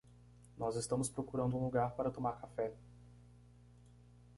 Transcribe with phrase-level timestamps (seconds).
[0.57, 2.73] Nós estamos procurando um lugar para tomar café